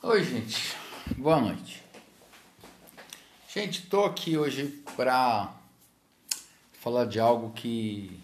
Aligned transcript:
Oi, 0.00 0.22
gente. 0.22 0.76
Boa 1.16 1.40
noite. 1.40 1.82
Gente, 3.52 3.82
estou 3.82 4.04
aqui 4.04 4.38
hoje 4.38 4.68
para 4.94 5.52
falar 6.74 7.04
de 7.06 7.18
algo 7.18 7.50
que 7.50 8.20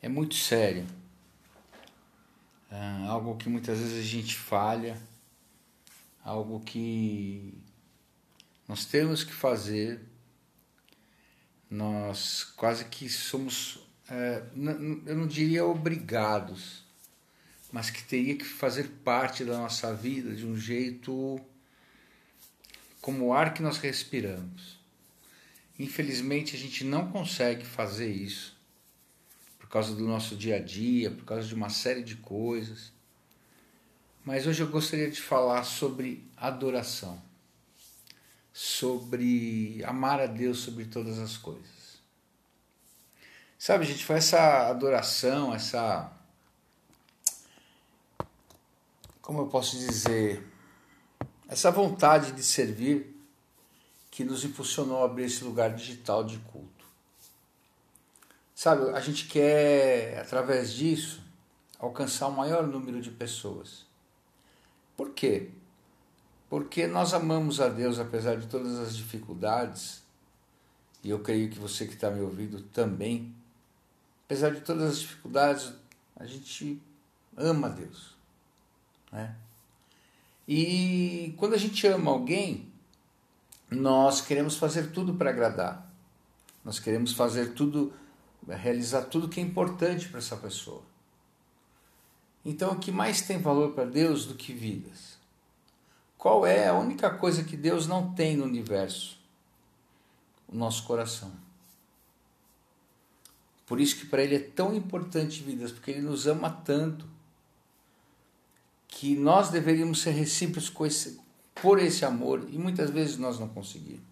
é 0.00 0.08
muito 0.08 0.36
sério. 0.36 0.86
É 2.70 3.08
algo 3.08 3.36
que 3.36 3.48
muitas 3.48 3.80
vezes 3.80 3.98
a 3.98 4.08
gente 4.08 4.36
falha, 4.36 5.02
algo 6.22 6.60
que 6.60 7.52
nós 8.68 8.84
temos 8.84 9.24
que 9.24 9.32
fazer, 9.32 10.00
nós 11.68 12.44
quase 12.44 12.84
que 12.84 13.08
somos, 13.08 13.80
é, 14.08 14.44
eu 15.06 15.16
não 15.16 15.26
diria 15.26 15.64
obrigados, 15.66 16.83
mas 17.74 17.90
que 17.90 18.04
teria 18.04 18.36
que 18.36 18.44
fazer 18.44 18.88
parte 19.02 19.44
da 19.44 19.58
nossa 19.58 19.92
vida 19.92 20.32
de 20.32 20.46
um 20.46 20.56
jeito 20.56 21.40
como 23.00 23.24
o 23.24 23.32
ar 23.32 23.52
que 23.52 23.60
nós 23.60 23.78
respiramos. 23.78 24.78
Infelizmente, 25.76 26.54
a 26.54 26.58
gente 26.58 26.84
não 26.84 27.10
consegue 27.10 27.66
fazer 27.66 28.12
isso 28.12 28.56
por 29.58 29.68
causa 29.68 29.92
do 29.92 30.06
nosso 30.06 30.36
dia 30.36 30.54
a 30.54 30.60
dia, 30.60 31.10
por 31.10 31.24
causa 31.24 31.48
de 31.48 31.52
uma 31.52 31.68
série 31.68 32.04
de 32.04 32.14
coisas. 32.14 32.92
Mas 34.24 34.46
hoje 34.46 34.62
eu 34.62 34.68
gostaria 34.68 35.10
de 35.10 35.20
falar 35.20 35.64
sobre 35.64 36.24
adoração, 36.36 37.20
sobre 38.52 39.82
amar 39.84 40.20
a 40.20 40.26
Deus 40.26 40.60
sobre 40.60 40.84
todas 40.84 41.18
as 41.18 41.36
coisas. 41.36 41.98
Sabe, 43.58 43.84
gente, 43.84 44.04
foi 44.04 44.18
essa 44.18 44.68
adoração, 44.68 45.52
essa 45.52 46.14
como 49.24 49.40
eu 49.40 49.46
posso 49.46 49.78
dizer, 49.78 50.46
essa 51.48 51.70
vontade 51.70 52.32
de 52.32 52.42
servir 52.42 53.16
que 54.10 54.22
nos 54.22 54.44
impulsionou 54.44 55.02
a 55.02 55.06
abrir 55.06 55.24
esse 55.24 55.42
lugar 55.42 55.74
digital 55.74 56.22
de 56.22 56.38
culto. 56.38 56.84
Sabe, 58.54 58.90
a 58.90 59.00
gente 59.00 59.26
quer, 59.26 60.20
através 60.20 60.72
disso, 60.72 61.22
alcançar 61.78 62.28
o 62.28 62.32
maior 62.32 62.66
número 62.66 63.00
de 63.00 63.10
pessoas. 63.10 63.86
Por 64.94 65.10
quê? 65.10 65.50
Porque 66.50 66.86
nós 66.86 67.14
amamos 67.14 67.60
a 67.60 67.68
Deus 67.68 67.98
apesar 67.98 68.36
de 68.36 68.46
todas 68.46 68.78
as 68.78 68.94
dificuldades, 68.94 70.02
e 71.02 71.08
eu 71.08 71.20
creio 71.20 71.50
que 71.50 71.58
você 71.58 71.86
que 71.86 71.94
está 71.94 72.10
me 72.10 72.20
ouvindo 72.20 72.60
também, 72.60 73.34
apesar 74.26 74.50
de 74.50 74.60
todas 74.60 74.90
as 74.90 74.98
dificuldades, 75.00 75.72
a 76.14 76.26
gente 76.26 76.80
ama 77.36 77.68
a 77.68 77.70
Deus. 77.70 78.13
Né? 79.14 79.36
E 80.46 81.34
quando 81.38 81.54
a 81.54 81.58
gente 81.58 81.86
ama 81.86 82.10
alguém, 82.10 82.68
nós 83.70 84.20
queremos 84.20 84.56
fazer 84.56 84.90
tudo 84.90 85.14
para 85.14 85.30
agradar. 85.30 85.88
Nós 86.64 86.80
queremos 86.80 87.12
fazer 87.12 87.54
tudo, 87.54 87.94
realizar 88.46 89.02
tudo 89.02 89.28
que 89.28 89.40
é 89.40 89.42
importante 89.42 90.08
para 90.08 90.18
essa 90.18 90.36
pessoa. 90.36 90.82
Então, 92.44 92.72
o 92.72 92.78
que 92.78 92.90
mais 92.90 93.22
tem 93.22 93.38
valor 93.38 93.72
para 93.72 93.84
Deus 93.84 94.26
do 94.26 94.34
que 94.34 94.52
vidas? 94.52 95.16
Qual 96.18 96.44
é 96.44 96.68
a 96.68 96.74
única 96.74 97.08
coisa 97.10 97.44
que 97.44 97.56
Deus 97.56 97.86
não 97.86 98.12
tem 98.14 98.36
no 98.36 98.44
universo? 98.44 99.18
O 100.48 100.56
nosso 100.56 100.84
coração. 100.84 101.32
Por 103.66 103.80
isso 103.80 103.96
que 103.96 104.06
para 104.06 104.22
Ele 104.22 104.34
é 104.34 104.40
tão 104.40 104.74
importante 104.74 105.42
vidas, 105.42 105.72
porque 105.72 105.90
Ele 105.92 106.02
nos 106.02 106.26
ama 106.26 106.50
tanto 106.50 107.13
que 108.94 109.16
nós 109.16 109.50
deveríamos 109.50 110.02
ser 110.02 110.12
recíprocos 110.12 111.18
por 111.54 111.80
esse 111.80 112.04
amor 112.04 112.46
e 112.48 112.56
muitas 112.56 112.90
vezes 112.90 113.16
nós 113.16 113.40
não 113.40 113.48
conseguimos. 113.48 114.02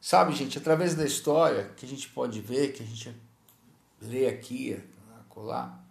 Sabe, 0.00 0.32
gente, 0.32 0.58
através 0.58 0.94
da 0.94 1.04
história 1.04 1.70
que 1.76 1.84
a 1.84 1.88
gente 1.88 2.08
pode 2.08 2.40
ver, 2.40 2.72
que 2.72 2.84
a 2.84 2.86
gente 2.86 3.12
lê 4.00 4.28
aqui, 4.28 4.80
colar, 5.28 5.84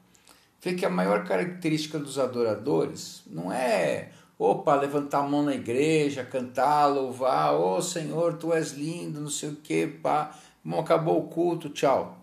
vê 0.61 0.75
que 0.75 0.85
a 0.85 0.89
maior 0.89 1.25
característica 1.25 1.99
dos 1.99 2.17
adoradores 2.17 3.21
não 3.27 3.51
é, 3.51 4.11
opa, 4.39 4.73
levantar 4.75 5.19
a 5.19 5.27
mão 5.27 5.43
na 5.43 5.55
igreja, 5.55 6.23
cantar, 6.23 6.87
louvar, 6.87 7.53
ô 7.53 7.75
oh, 7.75 7.81
Senhor, 7.81 8.37
tu 8.37 8.53
és 8.53 8.71
lindo, 8.71 9.19
não 9.19 9.29
sei 9.29 9.49
o 9.49 9.55
que, 9.57 9.87
pá, 9.87 10.33
bom, 10.63 10.79
acabou 10.79 11.19
o 11.19 11.27
culto, 11.27 11.69
tchau. 11.69 12.17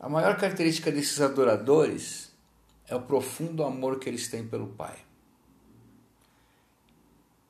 A 0.00 0.08
maior 0.08 0.38
característica 0.38 0.90
desses 0.90 1.20
adoradores 1.20 2.31
é 2.92 2.94
o 2.94 3.00
profundo 3.00 3.64
amor 3.64 3.98
que 3.98 4.06
eles 4.06 4.28
têm 4.28 4.46
pelo 4.46 4.66
Pai. 4.66 4.98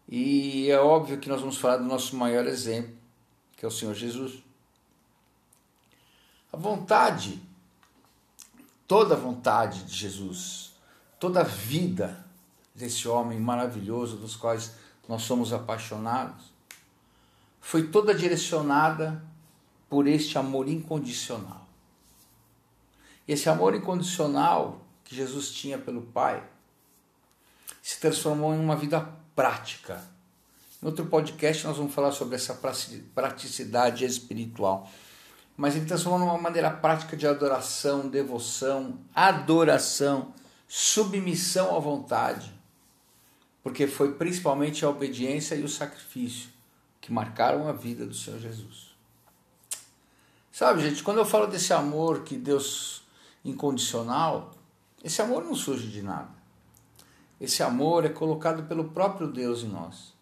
E 0.08 0.70
é 0.70 0.78
óbvio 0.78 1.19
que 1.19 1.28
nós 1.28 1.41
vamos 1.41 1.58
falar 1.58 1.78
do 1.78 1.84
nosso 1.84 2.14
maior 2.14 2.47
exemplo, 2.47 2.94
que 3.56 3.64
é 3.64 3.69
o 3.69 3.70
Senhor 3.70 3.92
Jesus. 3.92 4.41
A 6.53 6.56
vontade, 6.56 7.42
toda 8.86 9.14
a 9.16 9.19
vontade 9.19 9.82
de 9.82 9.92
Jesus, 9.92 10.75
toda 11.19 11.41
a 11.41 11.44
vida 11.44 12.24
desse 12.72 13.09
homem 13.09 13.41
maravilhoso, 13.41 14.19
dos 14.19 14.36
quais 14.36 14.76
nós 15.09 15.22
somos 15.22 15.53
apaixonados, 15.53 16.53
foi 17.60 17.88
toda 17.88 18.14
direcionada 18.14 19.20
por 19.88 20.06
este 20.06 20.38
amor 20.38 20.69
incondicional. 20.69 21.66
Esse 23.26 23.48
amor 23.48 23.74
incondicional 23.74 24.81
que 25.12 25.17
Jesus 25.17 25.50
tinha 25.50 25.77
pelo 25.77 26.00
Pai 26.00 26.43
se 27.83 28.00
transformou 28.00 28.55
em 28.55 28.59
uma 28.59 28.75
vida 28.75 29.06
prática. 29.37 30.03
Em 30.83 30.87
outro 30.87 31.05
podcast 31.05 31.67
nós 31.67 31.77
vamos 31.77 31.95
falar 31.95 32.12
sobre 32.12 32.34
essa 32.34 32.59
praticidade 33.15 34.06
espiritual. 34.06 34.91
Mas 35.55 35.77
ele 35.77 35.84
transformou 35.84 36.19
numa 36.19 36.39
maneira 36.39 36.71
prática 36.71 37.15
de 37.15 37.27
adoração, 37.27 38.09
devoção, 38.09 38.99
adoração, 39.15 40.33
submissão 40.67 41.77
à 41.77 41.78
vontade. 41.78 42.51
Porque 43.62 43.87
foi 43.87 44.15
principalmente 44.15 44.83
a 44.83 44.89
obediência 44.89 45.55
e 45.55 45.62
o 45.62 45.69
sacrifício 45.69 46.49
que 47.03 47.12
marcaram 47.12 47.69
a 47.69 47.72
vida 47.72 48.06
do 48.06 48.15
Senhor 48.15 48.41
Jesus. 48.41 48.97
Sabe, 50.51 50.81
gente, 50.81 51.03
quando 51.03 51.19
eu 51.19 51.27
falo 51.27 51.47
desse 51.47 51.72
amor 51.75 52.22
que 52.22 52.37
Deus 52.37 53.03
incondicional, 53.45 54.53
esse 55.03 55.21
amor 55.21 55.45
não 55.45 55.55
surge 55.55 55.89
de 55.89 56.03
nada. 56.03 56.31
Esse 57.41 57.63
amor 57.63 58.05
é 58.05 58.09
colocado 58.09 58.63
pelo 58.65 58.91
próprio 58.91 59.27
Deus 59.27 59.63
em 59.63 59.69
nós. 59.69 60.13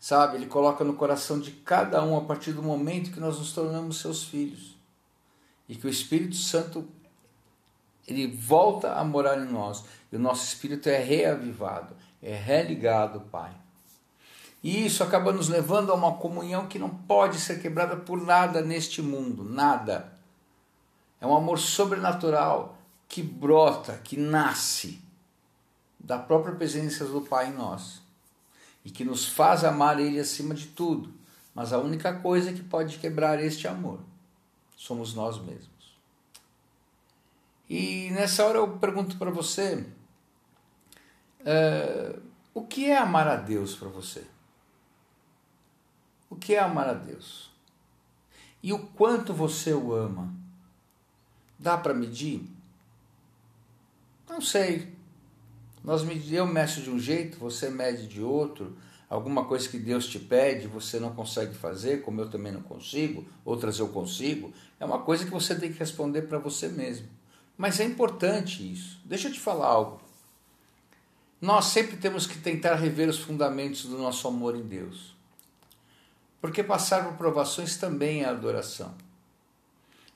Sabe, 0.00 0.36
ele 0.36 0.46
coloca 0.46 0.84
no 0.84 0.94
coração 0.94 1.38
de 1.38 1.52
cada 1.52 2.02
um 2.04 2.16
a 2.16 2.20
partir 2.22 2.52
do 2.52 2.62
momento 2.62 3.12
que 3.12 3.20
nós 3.20 3.38
nos 3.38 3.52
tornamos 3.52 4.00
seus 4.00 4.24
filhos. 4.24 4.76
E 5.68 5.76
que 5.76 5.86
o 5.86 5.90
Espírito 5.90 6.36
Santo 6.36 6.86
ele 8.06 8.26
volta 8.26 8.92
a 8.94 9.04
morar 9.04 9.38
em 9.38 9.50
nós. 9.50 9.84
E 10.12 10.16
o 10.16 10.18
nosso 10.18 10.44
espírito 10.44 10.88
é 10.88 10.98
reavivado, 10.98 11.94
é 12.22 12.34
religado, 12.34 13.20
Pai. 13.20 13.52
E 14.62 14.86
isso 14.86 15.02
acaba 15.02 15.32
nos 15.32 15.48
levando 15.48 15.90
a 15.90 15.94
uma 15.94 16.14
comunhão 16.16 16.66
que 16.66 16.78
não 16.78 16.88
pode 16.88 17.38
ser 17.38 17.60
quebrada 17.60 17.96
por 17.96 18.20
nada 18.20 18.62
neste 18.62 19.02
mundo, 19.02 19.44
nada. 19.44 20.12
É 21.20 21.26
um 21.26 21.34
amor 21.36 21.58
sobrenatural 21.58 22.78
que 23.14 23.22
brota, 23.22 23.96
que 23.98 24.16
nasce 24.16 25.00
da 26.00 26.18
própria 26.18 26.52
presença 26.52 27.04
do 27.04 27.20
Pai 27.20 27.48
em 27.48 27.52
nós 27.52 28.02
e 28.84 28.90
que 28.90 29.04
nos 29.04 29.24
faz 29.24 29.62
amar 29.62 30.00
Ele 30.00 30.18
acima 30.18 30.52
de 30.52 30.66
tudo. 30.66 31.14
Mas 31.54 31.72
a 31.72 31.78
única 31.78 32.18
coisa 32.18 32.52
que 32.52 32.60
pode 32.60 32.98
quebrar 32.98 33.40
este 33.40 33.68
amor 33.68 34.00
somos 34.76 35.14
nós 35.14 35.38
mesmos. 35.38 35.96
E 37.70 38.10
nessa 38.10 38.44
hora 38.44 38.58
eu 38.58 38.78
pergunto 38.78 39.16
para 39.16 39.30
você: 39.30 39.86
uh, 41.42 42.20
o 42.52 42.66
que 42.66 42.86
é 42.86 42.98
amar 42.98 43.28
a 43.28 43.36
Deus 43.36 43.76
para 43.76 43.90
você? 43.90 44.26
O 46.28 46.34
que 46.34 46.56
é 46.56 46.58
amar 46.58 46.88
a 46.88 46.94
Deus? 46.94 47.48
E 48.60 48.72
o 48.72 48.88
quanto 48.88 49.32
você 49.32 49.72
o 49.72 49.94
ama? 49.94 50.34
Dá 51.56 51.78
para 51.78 51.94
medir? 51.94 52.52
Não 54.34 54.40
sei. 54.40 54.88
Nós, 55.84 56.02
eu 56.32 56.44
meço 56.44 56.80
de 56.80 56.90
um 56.90 56.98
jeito, 56.98 57.38
você 57.38 57.70
mede 57.70 58.08
de 58.08 58.20
outro. 58.20 58.76
Alguma 59.08 59.44
coisa 59.44 59.68
que 59.68 59.78
Deus 59.78 60.08
te 60.08 60.18
pede, 60.18 60.66
você 60.66 60.98
não 60.98 61.14
consegue 61.14 61.54
fazer, 61.54 62.02
como 62.02 62.20
eu 62.20 62.28
também 62.28 62.50
não 62.50 62.60
consigo, 62.60 63.24
outras 63.44 63.78
eu 63.78 63.86
consigo. 63.86 64.52
É 64.80 64.84
uma 64.84 64.98
coisa 64.98 65.24
que 65.24 65.30
você 65.30 65.54
tem 65.54 65.72
que 65.72 65.78
responder 65.78 66.22
para 66.22 66.38
você 66.38 66.66
mesmo. 66.66 67.06
Mas 67.56 67.78
é 67.78 67.84
importante 67.84 68.72
isso. 68.72 69.00
Deixa 69.04 69.28
eu 69.28 69.32
te 69.32 69.38
falar 69.38 69.68
algo. 69.68 70.00
Nós 71.40 71.66
sempre 71.66 71.96
temos 71.96 72.26
que 72.26 72.36
tentar 72.36 72.74
rever 72.74 73.08
os 73.08 73.20
fundamentos 73.20 73.84
do 73.84 73.96
nosso 73.96 74.26
amor 74.26 74.56
em 74.56 74.66
Deus. 74.66 75.14
Porque 76.40 76.64
passar 76.64 77.04
por 77.04 77.16
provações 77.16 77.76
também 77.76 78.22
é 78.22 78.24
adoração 78.24 78.96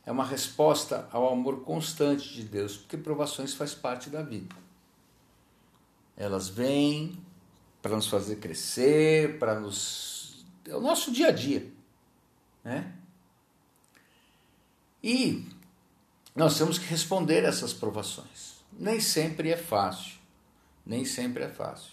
é 0.08 0.10
uma 0.10 0.24
resposta 0.24 1.06
ao 1.12 1.30
amor 1.30 1.64
constante 1.64 2.32
de 2.32 2.42
Deus, 2.42 2.78
porque 2.78 2.96
provações 2.96 3.52
faz 3.52 3.74
parte 3.74 4.08
da 4.08 4.22
vida. 4.22 4.56
Elas 6.16 6.48
vêm 6.48 7.22
para 7.82 7.94
nos 7.94 8.06
fazer 8.06 8.36
crescer, 8.36 9.38
para 9.38 9.60
nos. 9.60 10.46
É 10.66 10.74
o 10.74 10.80
nosso 10.80 11.12
dia 11.12 11.28
a 11.28 11.30
dia. 11.30 11.70
Né? 12.64 12.90
E 15.04 15.46
nós 16.34 16.56
temos 16.56 16.78
que 16.78 16.86
responder 16.86 17.44
essas 17.44 17.74
provações. 17.74 18.64
Nem 18.72 19.00
sempre 19.00 19.50
é 19.50 19.58
fácil. 19.58 20.18
Nem 20.86 21.04
sempre 21.04 21.44
é 21.44 21.50
fácil. 21.50 21.92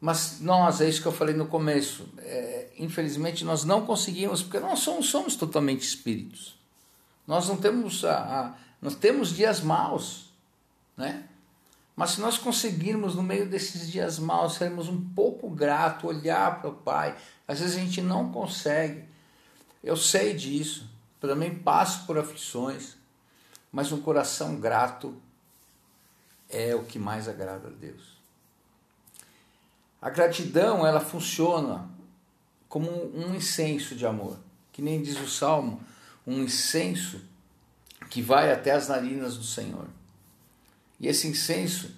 Mas 0.00 0.40
nós, 0.40 0.80
é 0.80 0.88
isso 0.88 1.00
que 1.00 1.08
eu 1.08 1.12
falei 1.12 1.34
no 1.34 1.46
começo, 1.46 2.06
é, 2.18 2.68
infelizmente 2.78 3.44
nós 3.44 3.64
não 3.64 3.86
conseguimos, 3.86 4.42
porque 4.42 4.60
nós 4.60 4.80
somos, 4.80 5.08
somos 5.08 5.36
totalmente 5.36 5.82
espíritos. 5.82 6.56
Nós 7.26 7.48
não 7.48 7.56
temos 7.56 8.04
a, 8.04 8.18
a, 8.18 8.54
nós 8.80 8.94
temos 8.94 9.34
dias 9.34 9.60
maus, 9.60 10.30
né? 10.96 11.24
Mas 11.96 12.10
se 12.10 12.20
nós 12.20 12.36
conseguirmos 12.36 13.14
no 13.14 13.22
meio 13.22 13.48
desses 13.48 13.90
dias 13.90 14.18
maus 14.18 14.56
sermos 14.56 14.86
um 14.86 15.02
pouco 15.14 15.48
grato, 15.48 16.06
olhar 16.06 16.60
para 16.60 16.68
o 16.68 16.74
Pai, 16.74 17.16
às 17.48 17.60
vezes 17.60 17.74
a 17.74 17.80
gente 17.80 18.02
não 18.02 18.30
consegue. 18.30 19.02
Eu 19.82 19.96
sei 19.96 20.34
disso, 20.34 20.86
também 21.18 21.54
passo 21.54 22.04
por 22.06 22.18
aflições, 22.18 22.96
mas 23.72 23.92
um 23.92 24.00
coração 24.00 24.56
grato 24.56 25.16
é 26.48 26.74
o 26.74 26.84
que 26.84 26.98
mais 26.98 27.28
agrada 27.28 27.68
a 27.68 27.70
Deus. 27.70 28.16
A 30.06 30.10
gratidão, 30.10 30.86
ela 30.86 31.00
funciona 31.00 31.90
como 32.68 32.88
um 32.88 33.34
incenso 33.34 33.96
de 33.96 34.06
amor, 34.06 34.38
que 34.70 34.80
nem 34.80 35.02
diz 35.02 35.20
o 35.20 35.28
Salmo, 35.28 35.80
um 36.24 36.44
incenso 36.44 37.20
que 38.08 38.22
vai 38.22 38.52
até 38.52 38.70
as 38.70 38.86
narinas 38.86 39.36
do 39.36 39.42
Senhor. 39.42 39.88
E 41.00 41.08
esse 41.08 41.26
incenso 41.26 41.90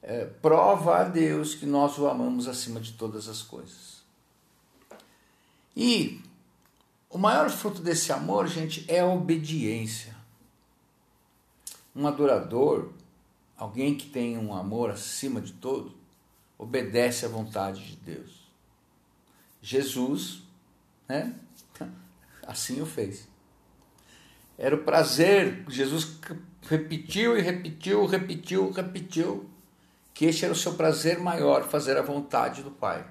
é, 0.00 0.24
prova 0.24 1.00
a 1.00 1.04
Deus 1.04 1.54
que 1.54 1.66
nós 1.66 1.98
o 1.98 2.08
amamos 2.08 2.48
acima 2.48 2.80
de 2.80 2.94
todas 2.94 3.28
as 3.28 3.42
coisas. 3.42 4.02
E 5.76 6.22
o 7.10 7.18
maior 7.18 7.50
fruto 7.50 7.82
desse 7.82 8.10
amor, 8.10 8.48
gente, 8.48 8.86
é 8.88 9.00
a 9.00 9.06
obediência. 9.06 10.16
Um 11.94 12.06
adorador, 12.06 12.88
alguém 13.54 13.94
que 13.94 14.08
tem 14.08 14.38
um 14.38 14.54
amor 14.54 14.90
acima 14.90 15.42
de 15.42 15.52
todo, 15.52 16.03
obedece 16.58 17.24
à 17.26 17.28
vontade 17.28 17.84
de 17.84 17.96
Deus. 17.96 18.50
Jesus, 19.62 20.42
né? 21.08 21.34
Assim 22.46 22.80
o 22.80 22.86
fez. 22.86 23.28
Era 24.56 24.76
o 24.76 24.84
prazer, 24.84 25.64
Jesus 25.68 26.18
repetiu 26.62 27.36
e 27.36 27.40
repetiu, 27.40 28.06
repetiu, 28.06 28.70
repetiu, 28.70 29.50
que 30.12 30.26
este 30.26 30.44
era 30.44 30.54
o 30.54 30.56
seu 30.56 30.74
prazer 30.74 31.18
maior, 31.18 31.64
fazer 31.64 31.96
a 31.96 32.02
vontade 32.02 32.62
do 32.62 32.70
Pai, 32.70 33.04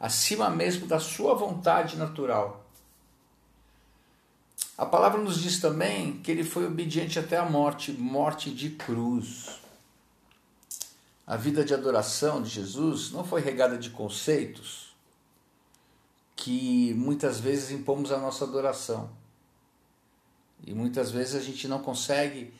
acima 0.00 0.50
mesmo 0.50 0.86
da 0.86 0.98
sua 0.98 1.34
vontade 1.34 1.96
natural. 1.96 2.68
A 4.76 4.84
palavra 4.86 5.20
nos 5.20 5.40
diz 5.40 5.60
também 5.60 6.18
que 6.18 6.30
ele 6.30 6.44
foi 6.44 6.66
obediente 6.66 7.18
até 7.18 7.36
a 7.36 7.44
morte, 7.44 7.92
morte 7.92 8.50
de 8.50 8.70
cruz. 8.70 9.60
A 11.28 11.36
vida 11.36 11.62
de 11.62 11.74
adoração 11.74 12.40
de 12.40 12.48
Jesus 12.48 13.12
não 13.12 13.22
foi 13.22 13.42
regada 13.42 13.76
de 13.76 13.90
conceitos 13.90 14.96
que 16.34 16.94
muitas 16.94 17.38
vezes 17.38 17.70
impomos 17.70 18.10
a 18.10 18.16
nossa 18.16 18.46
adoração. 18.46 19.10
E 20.66 20.72
muitas 20.72 21.10
vezes 21.10 21.34
a 21.34 21.40
gente 21.40 21.68
não 21.68 21.80
consegue 21.80 22.54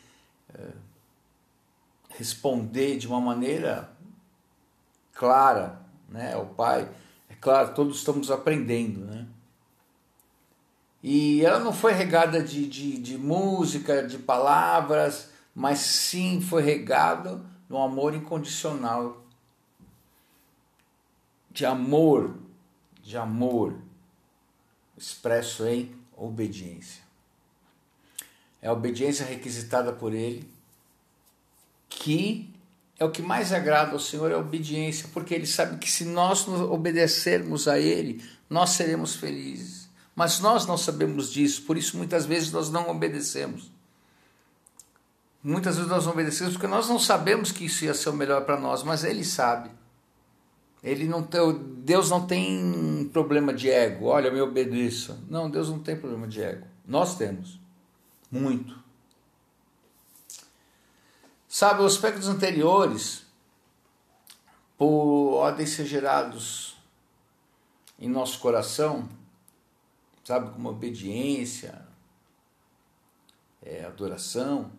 é, 0.54 0.68
responder 2.10 2.98
de 2.98 3.08
uma 3.08 3.22
maneira 3.22 3.90
clara, 5.14 5.80
né? 6.06 6.36
O 6.36 6.44
Pai, 6.44 6.86
é 7.30 7.34
claro, 7.36 7.72
todos 7.72 7.96
estamos 7.96 8.30
aprendendo, 8.30 9.00
né? 9.06 9.26
E 11.02 11.42
ela 11.42 11.58
não 11.58 11.72
foi 11.72 11.94
regada 11.94 12.42
de, 12.42 12.68
de, 12.68 12.98
de 12.98 13.16
música, 13.16 14.06
de 14.06 14.18
palavras, 14.18 15.30
mas 15.54 15.78
sim 15.78 16.42
foi 16.42 16.62
regada 16.62 17.40
no 17.68 17.82
amor 17.82 18.14
incondicional, 18.14 19.24
de 21.50 21.66
amor, 21.66 22.34
de 23.02 23.16
amor 23.16 23.74
expresso 24.96 25.66
em 25.66 25.94
obediência. 26.16 27.02
É 28.60 28.68
a 28.68 28.72
obediência 28.72 29.24
requisitada 29.24 29.92
por 29.92 30.12
Ele, 30.12 30.48
que 31.88 32.52
é 32.98 33.04
o 33.04 33.10
que 33.10 33.22
mais 33.22 33.52
agrada 33.52 33.92
ao 33.92 34.00
Senhor, 34.00 34.30
é 34.30 34.34
a 34.34 34.38
obediência, 34.38 35.08
porque 35.12 35.34
Ele 35.34 35.46
sabe 35.46 35.78
que 35.78 35.90
se 35.90 36.04
nós 36.04 36.48
obedecermos 36.48 37.68
a 37.68 37.78
Ele, 37.78 38.24
nós 38.50 38.70
seremos 38.70 39.14
felizes. 39.14 39.88
Mas 40.16 40.40
nós 40.40 40.66
não 40.66 40.76
sabemos 40.76 41.30
disso, 41.30 41.62
por 41.62 41.76
isso 41.76 41.96
muitas 41.96 42.26
vezes 42.26 42.50
nós 42.50 42.70
não 42.70 42.90
obedecemos. 42.90 43.70
Muitas 45.48 45.76
vezes 45.76 45.90
nós 45.90 46.06
obedecemos 46.06 46.52
porque 46.52 46.66
nós 46.66 46.90
não 46.90 46.98
sabemos 46.98 47.50
que 47.50 47.64
isso 47.64 47.82
ia 47.82 47.94
ser 47.94 48.10
o 48.10 48.12
melhor 48.12 48.44
para 48.44 48.60
nós, 48.60 48.82
mas 48.82 49.02
Ele 49.02 49.24
sabe. 49.24 49.70
Ele 50.82 51.06
não 51.06 51.22
tem, 51.22 51.40
Deus 51.78 52.10
não 52.10 52.26
tem 52.26 53.08
problema 53.14 53.54
de 53.54 53.70
ego. 53.70 54.04
Olha, 54.04 54.30
me 54.30 54.42
obedeça. 54.42 55.18
Não, 55.26 55.50
Deus 55.50 55.70
não 55.70 55.78
tem 55.78 55.98
problema 55.98 56.28
de 56.28 56.42
ego. 56.42 56.66
Nós 56.86 57.16
temos. 57.16 57.58
Muito. 58.30 58.78
Sabe, 61.48 61.80
os 61.80 61.94
aspectos 61.94 62.28
anteriores 62.28 63.24
podem 64.76 65.64
ser 65.64 65.86
gerados 65.86 66.76
em 67.98 68.08
nosso 68.08 68.38
coração, 68.38 69.08
sabe, 70.22 70.50
como 70.50 70.68
obediência, 70.68 71.88
é, 73.62 73.86
adoração, 73.86 74.70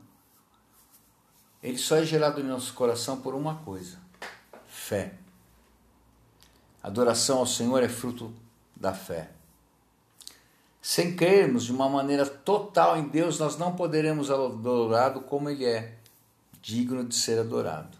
ele 1.62 1.78
só 1.78 1.98
é 1.98 2.06
gerado 2.06 2.40
em 2.40 2.44
nosso 2.44 2.74
coração 2.74 3.22
por 3.22 3.36
uma 3.36 3.56
coisa: 3.56 3.98
fé. 4.68 5.14
Adoração 6.82 7.40
ao 7.40 7.46
Senhor 7.46 7.84
é 7.84 7.90
fruto 7.90 8.34
da 8.76 8.94
fé. 8.94 9.30
Sem 10.82 11.16
crermos 11.16 11.66
de 11.66 11.74
uma 11.74 11.90
maneira 11.90 12.26
total 12.26 12.98
em 12.98 13.08
Deus, 13.10 13.38
nós 13.38 13.58
não 13.58 13.76
poderemos 13.76 14.32
adorá-lo 14.32 15.22
como 15.22 15.50
Ele 15.50 15.66
é, 15.66 15.98
digno 16.62 17.04
de 17.04 17.14
ser 17.16 17.38
adorado. 17.38 17.98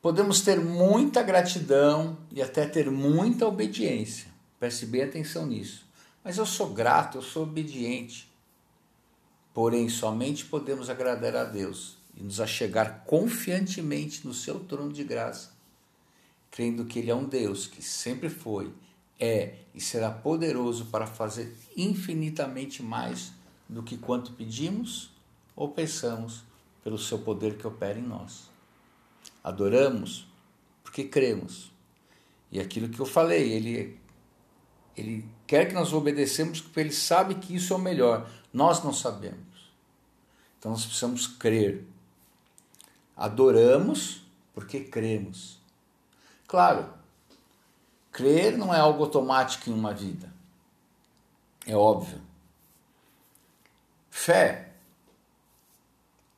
Podemos 0.00 0.40
ter 0.40 0.58
muita 0.58 1.22
gratidão 1.22 2.16
e 2.30 2.40
até 2.40 2.66
ter 2.66 2.90
muita 2.90 3.46
obediência. 3.46 4.28
Preste 4.58 4.86
bem 4.86 5.02
atenção 5.02 5.46
nisso. 5.46 5.84
Mas 6.24 6.38
eu 6.38 6.46
sou 6.46 6.70
grato, 6.70 7.18
eu 7.18 7.22
sou 7.22 7.42
obediente. 7.42 8.30
Porém, 9.56 9.88
somente 9.88 10.44
podemos 10.44 10.90
agradar 10.90 11.34
a 11.34 11.42
Deus 11.42 11.96
e 12.14 12.22
nos 12.22 12.42
achegar 12.42 13.04
confiantemente 13.06 14.26
no 14.26 14.34
seu 14.34 14.60
trono 14.60 14.92
de 14.92 15.02
graça, 15.02 15.56
crendo 16.50 16.84
que 16.84 16.98
Ele 16.98 17.10
é 17.10 17.14
um 17.14 17.24
Deus 17.24 17.66
que 17.66 17.80
sempre 17.82 18.28
foi, 18.28 18.70
é 19.18 19.60
e 19.74 19.80
será 19.80 20.10
poderoso 20.10 20.84
para 20.84 21.06
fazer 21.06 21.56
infinitamente 21.74 22.82
mais 22.82 23.32
do 23.66 23.82
que 23.82 23.96
quanto 23.96 24.34
pedimos 24.34 25.10
ou 25.56 25.70
pensamos 25.70 26.44
pelo 26.84 26.98
seu 26.98 27.20
poder 27.20 27.56
que 27.56 27.66
opera 27.66 27.98
em 27.98 28.06
nós. 28.06 28.50
Adoramos 29.42 30.28
porque 30.84 31.04
cremos. 31.04 31.72
E 32.52 32.60
aquilo 32.60 32.90
que 32.90 33.00
eu 33.00 33.06
falei, 33.06 33.54
ele 33.54 33.98
ele 34.94 35.26
quer 35.46 35.68
que 35.68 35.74
nós 35.74 35.92
obedecemos 35.92 36.60
porque 36.60 36.80
ele 36.80 36.92
sabe 36.92 37.36
que 37.36 37.54
isso 37.54 37.72
é 37.72 37.76
o 37.76 37.80
melhor. 37.80 38.28
Nós 38.52 38.82
não 38.82 38.92
sabemos. 38.92 39.70
Então 40.58 40.72
nós 40.72 40.84
precisamos 40.84 41.26
crer. 41.26 41.84
Adoramos 43.16 44.22
porque 44.54 44.80
cremos. 44.80 45.58
Claro, 46.46 46.92
crer 48.10 48.56
não 48.56 48.74
é 48.74 48.78
algo 48.78 49.04
automático 49.04 49.70
em 49.70 49.72
uma 49.72 49.92
vida. 49.92 50.32
É 51.66 51.76
óbvio. 51.76 52.20
Fé, 54.10 54.72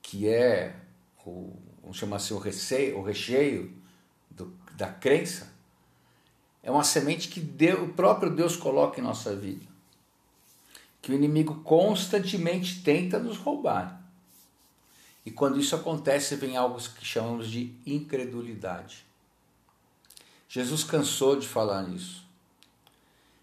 que 0.02 0.28
é 0.28 0.74
o, 1.24 1.54
vamos 1.82 1.98
chamar 1.98 2.16
assim, 2.16 2.34
o 2.34 2.38
recheio, 2.38 2.98
o 2.98 3.02
recheio 3.02 3.72
do, 4.30 4.52
da 4.72 4.90
crença, 4.90 5.52
é 6.68 6.70
uma 6.70 6.84
semente 6.84 7.28
que 7.28 7.40
Deus, 7.40 7.80
o 7.80 7.92
próprio 7.94 8.30
Deus 8.30 8.54
coloca 8.54 9.00
em 9.00 9.02
nossa 9.02 9.34
vida. 9.34 9.64
Que 11.00 11.10
o 11.10 11.14
inimigo 11.14 11.62
constantemente 11.62 12.82
tenta 12.82 13.18
nos 13.18 13.38
roubar. 13.38 14.04
E 15.24 15.30
quando 15.30 15.58
isso 15.58 15.74
acontece, 15.74 16.36
vem 16.36 16.58
algo 16.58 16.78
que 16.78 17.06
chamamos 17.06 17.50
de 17.50 17.72
incredulidade. 17.86 19.06
Jesus 20.46 20.84
cansou 20.84 21.36
de 21.36 21.48
falar 21.48 21.84
nisso. 21.84 22.22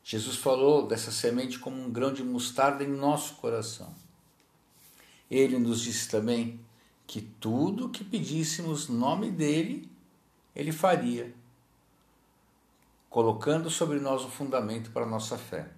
Jesus 0.04 0.36
falou 0.36 0.86
dessa 0.86 1.12
semente 1.12 1.58
como 1.58 1.82
um 1.82 1.92
grão 1.92 2.14
de 2.14 2.24
mostarda 2.24 2.84
em 2.84 2.92
nosso 2.92 3.38
coração. 3.38 3.92
Ele 5.32 5.58
nos 5.58 5.82
disse 5.82 6.10
também 6.10 6.60
que 7.08 7.22
tudo 7.22 7.90
que 7.90 8.04
pedíssemos 8.04 8.88
no 8.88 9.00
nome 9.00 9.32
dele, 9.32 9.90
ele 10.56 10.72
faria, 10.72 11.34
colocando 13.16 13.70
sobre 13.70 13.98
nós 13.98 14.26
o 14.26 14.30
fundamento 14.30 14.92
para 14.92 15.06
a 15.06 15.08
nossa 15.08 15.38
fé, 15.38 15.70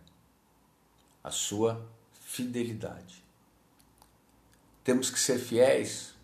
a 1.24 1.30
sua 1.30 1.88
fidelidade. 2.20 3.24
Temos 4.84 5.12
que 5.12 5.20
ser 5.20 5.38
fiéis 5.38 6.16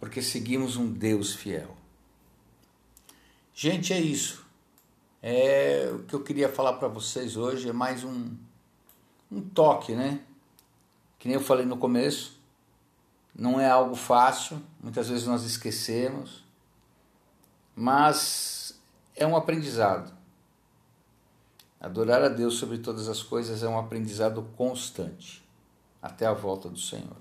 porque 0.00 0.22
seguimos 0.22 0.76
um 0.76 0.90
Deus 0.90 1.34
fiel. 1.34 1.76
Gente, 3.52 3.92
é 3.92 4.00
isso. 4.00 4.46
É 5.22 5.90
o 5.92 6.04
que 6.04 6.14
eu 6.14 6.22
queria 6.22 6.48
falar 6.48 6.72
para 6.78 6.88
vocês 6.88 7.36
hoje 7.36 7.68
é 7.68 7.72
mais 7.74 8.02
um 8.02 8.34
um 9.30 9.42
toque, 9.42 9.94
né? 9.94 10.22
Que 11.18 11.28
nem 11.28 11.34
eu 11.34 11.42
falei 11.42 11.66
no 11.66 11.76
começo, 11.76 12.40
não 13.34 13.60
é 13.60 13.68
algo 13.68 13.94
fácil, 13.94 14.58
muitas 14.82 15.10
vezes 15.10 15.26
nós 15.26 15.44
esquecemos, 15.44 16.42
mas 17.76 18.57
é 19.18 19.26
um 19.26 19.36
aprendizado. 19.36 20.16
Adorar 21.80 22.22
a 22.22 22.28
Deus 22.28 22.54
sobre 22.54 22.78
todas 22.78 23.08
as 23.08 23.22
coisas 23.22 23.62
é 23.62 23.68
um 23.68 23.78
aprendizado 23.78 24.42
constante, 24.56 25.46
até 26.00 26.26
a 26.26 26.32
volta 26.32 26.68
do 26.68 26.78
Senhor. 26.78 27.16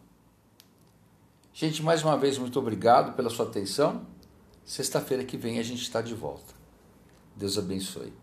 Gente, 1.54 1.82
mais 1.82 2.04
uma 2.04 2.18
vez, 2.18 2.38
muito 2.38 2.60
obrigado 2.60 3.16
pela 3.16 3.30
sua 3.30 3.46
atenção. 3.46 4.06
Sexta-feira 4.64 5.24
que 5.24 5.38
vem 5.38 5.60
a 5.60 5.64
gente 5.64 5.82
está 5.82 6.02
de 6.02 6.14
volta. 6.14 6.54
Deus 7.36 7.58
abençoe. 7.58 8.14